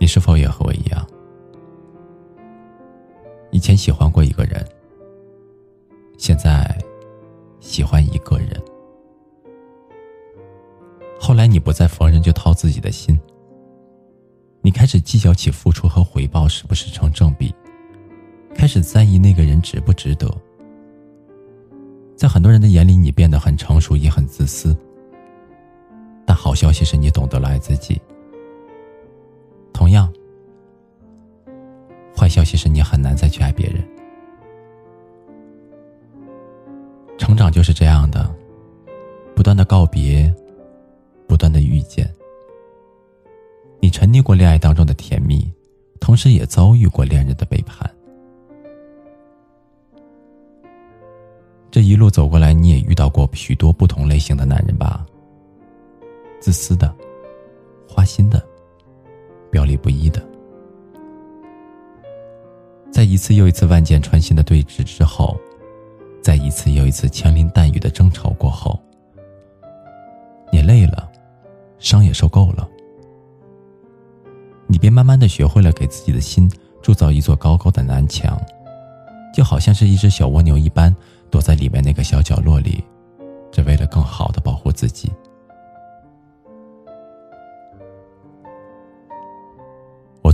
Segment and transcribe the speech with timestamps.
[0.00, 1.06] 你是否也和我一样？
[3.52, 4.66] 以前喜欢过一个人，
[6.16, 6.74] 现在
[7.60, 8.58] 喜欢一个人。
[11.20, 13.20] 后来你不再逢人就掏自己的心，
[14.62, 17.54] 你开始计较起付出和回报是不是成正比，
[18.54, 20.34] 开始在意那个人值不值得。
[22.16, 24.74] 在很多人的眼里，你变得很成熟，也很自私。
[26.24, 28.00] 但好消息是你懂得了爱自己。
[29.80, 30.12] 同样，
[32.14, 33.82] 坏消息是你很难再去爱别人。
[37.16, 38.30] 成长就是这样的，
[39.34, 40.30] 不断的告别，
[41.26, 42.06] 不断的遇见。
[43.80, 45.50] 你沉溺过恋爱当中的甜蜜，
[45.98, 47.90] 同时也遭遇过恋人的背叛。
[51.70, 55.06] 这一路走过来，你也遇到过许多不同类型的男人吧？
[56.38, 56.94] 自私的，
[57.88, 58.46] 花心的，
[59.70, 60.20] 表里不一的，
[62.90, 65.38] 在一次又一次万箭穿心的对峙之后，
[66.20, 68.78] 在一次又一次枪林弹雨的争吵过后，
[70.52, 71.08] 你累了，
[71.78, 72.68] 伤也受够了，
[74.66, 76.50] 你便慢慢的学会了给自己的心
[76.82, 78.36] 铸造一座高高的南墙，
[79.32, 80.94] 就好像是一只小蜗牛一般，
[81.30, 82.82] 躲在里面那个小角落里，
[83.52, 85.12] 只为了更好的保护自己。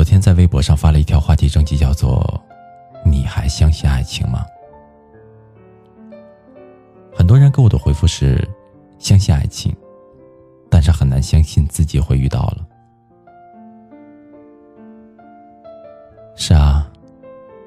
[0.00, 2.42] 昨天在微博上发了一条话题征集，叫做
[3.04, 4.46] “你还相信爱情吗？”
[7.14, 8.42] 很多人给我的回复是：
[8.98, 9.76] 相信爱情，
[10.70, 12.66] 但是很难相信自己会遇到了。
[16.34, 16.90] 是啊，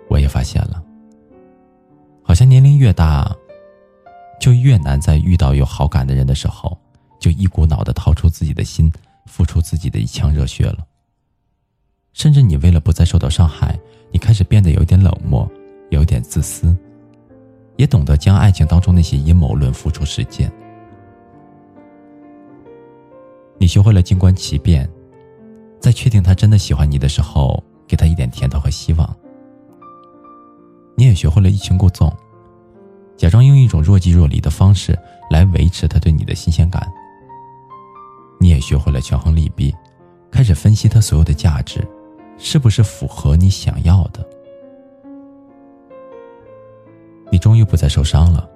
[0.09, 0.83] 我也发现了，
[2.23, 3.31] 好像年龄越大，
[4.39, 6.75] 就越难在遇到有好感的人的时候，
[7.19, 8.91] 就一股脑的掏出自己的心，
[9.27, 10.79] 付出自己的一腔热血了。
[12.13, 13.77] 甚至你为了不再受到伤害，
[14.11, 15.49] 你开始变得有点冷漠，
[15.89, 16.75] 有点自私，
[17.75, 20.51] 也懂得将爱情当中那些阴谋论付诸实践。
[23.57, 24.87] 你学会了静观其变，
[25.79, 29.15] 在确定他真的喜欢你的时候，给他一点甜头和希望。
[30.95, 32.15] 你也学会了欲擒故纵，
[33.17, 34.97] 假装用一种若即若离的方式
[35.31, 36.87] 来维持他对你的新鲜感。
[38.39, 39.73] 你也学会了权衡利弊，
[40.29, 41.83] 开始分析他所有的价值。
[42.37, 44.25] 是不是符合你想要的？
[47.31, 48.47] 你终于不再受伤了，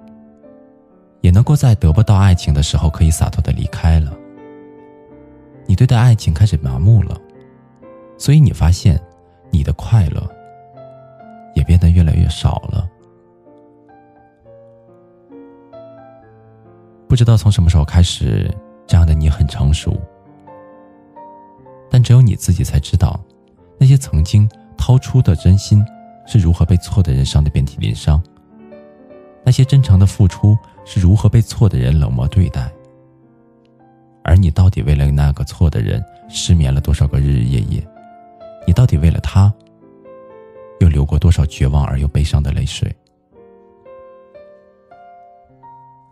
[1.20, 4.16] 也能够在得不到爱情的时候可以洒脱的离开了。
[5.66, 7.20] 你对待爱情开始麻木了，
[8.16, 9.00] 所以你发现，
[9.50, 10.22] 你的快乐
[11.54, 12.88] 也变得越来越少了。
[17.08, 18.48] 不知道从什么时候开始，
[18.86, 19.96] 这样的你很成熟，
[21.90, 23.18] 但只有你自己才知道。
[23.78, 25.84] 那些曾经掏出的真心，
[26.26, 28.22] 是如何被错的人伤得遍体鳞伤？
[29.44, 32.70] 那些真诚的付出，是如何被错的人冷漠对待？
[34.24, 37.86] 而你到底为了那个错的人失眠了多少个日日夜夜？
[38.66, 39.50] 你到底为了他，
[40.80, 42.94] 又流过多少绝望而又悲伤的泪水？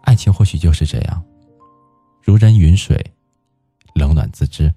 [0.03, 1.23] 爱情或许就是这样，
[2.23, 2.99] 如人饮水，
[3.95, 4.73] 冷暖自知。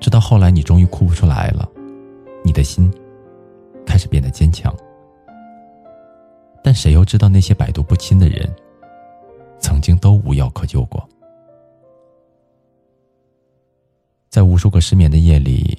[0.00, 1.68] 直到后来，你终于哭不出来了，
[2.44, 2.92] 你的心
[3.86, 4.74] 开始变得坚强。
[6.62, 8.50] 但谁又知道那些百毒不侵的人，
[9.58, 11.06] 曾经都无药可救过？
[14.30, 15.78] 在无数个失眠的夜里，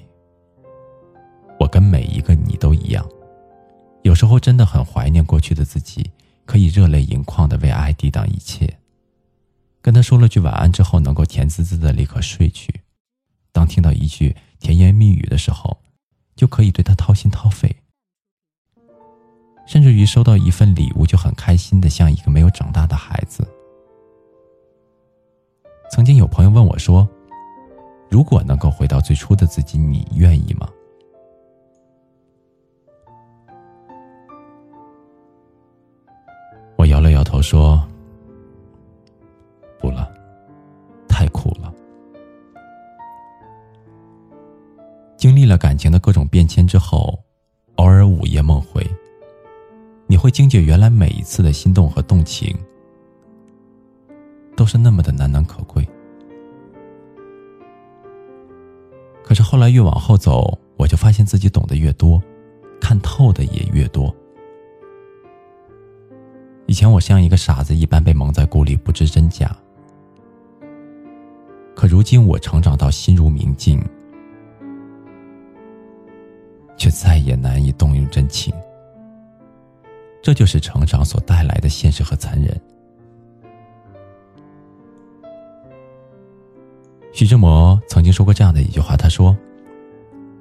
[1.59, 3.07] 我跟每一个你都一样，
[4.03, 6.09] 有时候真的很怀念过去的自己，
[6.45, 8.71] 可以热泪盈眶的为爱抵挡一切。
[9.81, 12.73] 跟他说了句晚安之后，能够甜滋滋的立刻睡去。
[13.55, 15.77] 当听到一句甜言蜜语的时候，
[16.35, 17.73] 就可以对他掏心掏肺，
[19.65, 23.47] 甚至于收到一份礼物就很开心的，像一个没有长大的孩子。
[25.89, 27.07] 曾经有朋友问我说
[28.11, 30.67] ：“如果能够回到最初的自己，你愿意吗？”
[36.77, 37.81] 我摇了摇头说
[45.65, 47.19] ：“感情的各种变迁之后，
[47.77, 48.87] 偶尔午夜梦回，
[50.05, 52.55] 你会惊觉原来每一次的心动和动情，
[54.55, 55.83] 都是那么的难能可贵。
[59.23, 62.21] 可是后来越往后走，我就发现自己懂得越多，
[62.79, 64.15] 看透的也越多。
[66.67, 69.57] 以前我像一个傻子一般被蒙在鼓里，不知真假。
[71.75, 73.83] 可如今我成长到心如明镜，
[76.85, 78.53] 却再也难以动用真情。
[80.21, 82.61] 这就是成长所带来的现实和残忍。
[87.11, 89.35] 徐志摩曾经说过这样的一句话：“他说，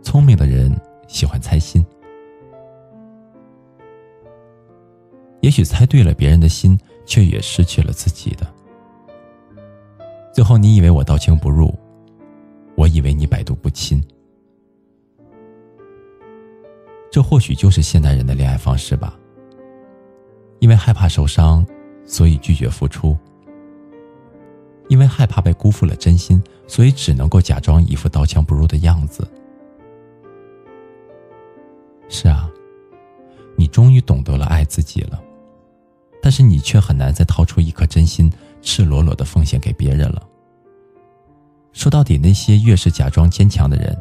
[0.03, 0.71] 聪明的人
[1.09, 1.83] 喜欢猜心，
[5.41, 8.47] 也许猜对了别人的心，却也失去了自己的。
[10.35, 11.75] 最后，你以为我刀枪不入，
[12.77, 13.99] 我以为你百毒不侵，
[17.15, 19.17] 这或许就是现代人的恋爱方式吧。
[20.59, 21.65] 因为害怕受伤，
[22.05, 23.17] 所以拒绝付出。”
[24.91, 29.25] 因为害怕被辜负了真心，所以只能够假装一副刀枪不入的样子。
[32.09, 32.51] 是啊，
[33.55, 35.23] 你终于懂得了爱自己了，
[36.21, 38.29] 但是你却很难再掏出一颗真心，
[38.61, 40.21] 赤裸裸的奉献给别人了。
[41.73, 43.97] 说到底，那些越是假装坚强的人，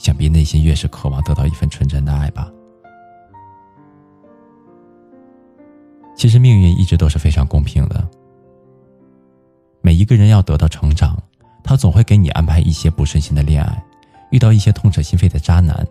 [0.00, 2.50] 想必内心越是渴望得到一份纯真的爱吧。
[6.16, 8.08] 其实命运一直都是非常公平的。
[9.82, 11.22] 每一个人要得到成长，
[11.62, 13.84] 他总会给你安排一些不顺心的恋爱，
[14.30, 15.86] 遇到一些痛彻心扉的渣男，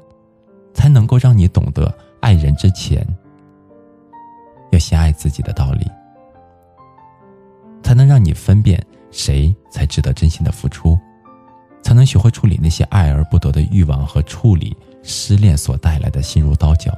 [0.74, 3.06] 才能够让你懂得爱人之前
[4.72, 5.86] 要先爱自己的道理，
[7.84, 10.98] 才能让你分辨谁才值得真心的付出，
[11.90, 16.96] 才能学会处理那些爱而不得的欲望和处理失恋所带来的心如刀绞。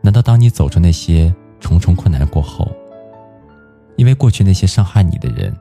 [0.00, 2.70] 难道当你走出那些重重困难过后？
[3.96, 5.52] 因为过去那些伤害你的人，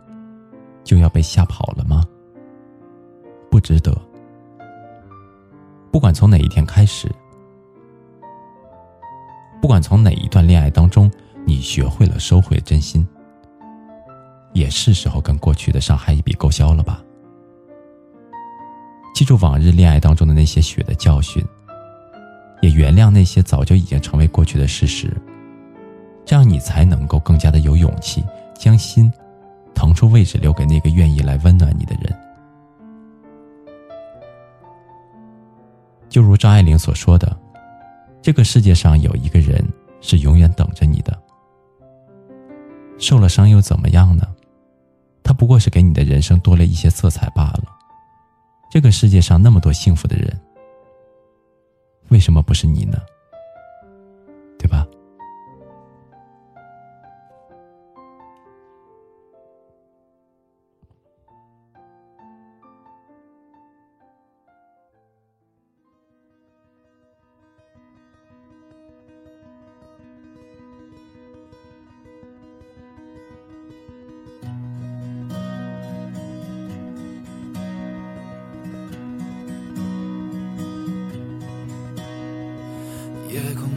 [0.84, 2.06] 就要被吓跑了吗？
[3.50, 3.92] 不值得。
[5.92, 7.12] 不管从哪一天开始，
[9.60, 11.12] 不管从哪一段恋爱当中，
[11.48, 13.04] 你学会了收回真心，
[14.54, 17.04] 也是时候跟过去的伤害一笔勾销了吧。
[19.14, 21.44] 记住往日恋爱当中的那些血的教训，
[22.62, 25.16] 也原谅那些早就已经成为过去的事实。
[26.26, 28.24] 这样，你才能够更加的有勇气，
[28.58, 29.12] 将心
[29.76, 32.18] 腾出位置，留给那个愿意来温暖你的人。
[36.10, 37.38] 就如张爱玲所说的
[38.22, 39.66] ：“这个世界上有一个人
[40.00, 41.18] 是永远等着你的。
[42.98, 44.28] 受了伤又怎么样呢？
[45.42, 47.64] 不过是给你的人生多了一些色彩罢了。
[48.70, 50.40] 这个世界上那么多幸福的人，
[52.10, 53.00] 为什么不是你呢？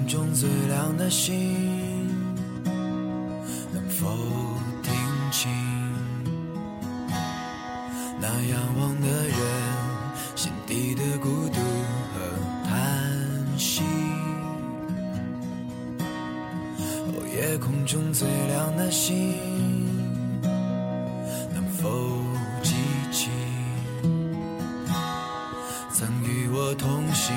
[0.05, 1.33] 夜空中最亮的星，
[3.73, 4.07] 能否
[4.83, 4.93] 听
[5.31, 5.51] 清
[8.21, 9.39] 那仰望的人
[10.37, 11.59] 心底的孤独
[12.13, 12.21] 和
[12.69, 12.79] 叹
[13.57, 13.83] 息？
[17.07, 19.35] 哦，夜空中最亮的星，
[21.55, 21.89] 能否
[22.63, 22.75] 记
[23.11, 23.31] 起
[25.95, 27.35] 曾与我同行？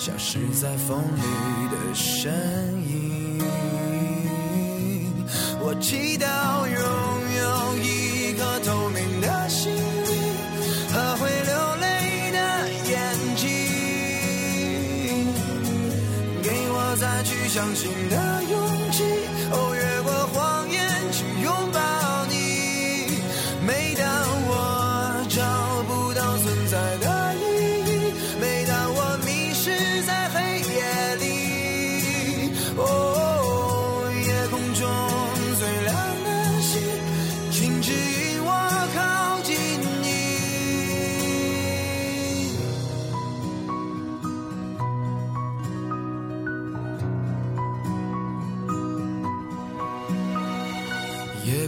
[0.00, 2.32] 消失在风里的身
[2.88, 3.38] 影。
[5.60, 6.99] 我祈祷有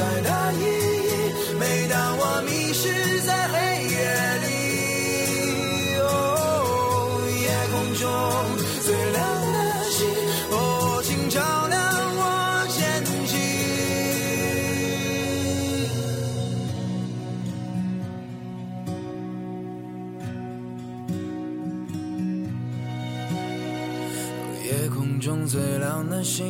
[0.00, 1.12] 在的意义，
[1.58, 3.54] 每当我迷失在黑
[3.84, 3.96] 夜
[4.40, 4.48] 里，
[6.00, 6.08] 哦，
[7.44, 8.02] 夜空中
[8.80, 9.20] 最亮
[9.52, 9.58] 的
[9.90, 9.98] 星，
[10.52, 10.54] 哦，
[11.04, 11.36] 请照
[11.68, 11.78] 亮
[12.16, 12.20] 我
[12.70, 12.80] 前
[13.26, 13.36] 行。
[24.64, 26.46] 夜空中最亮的星，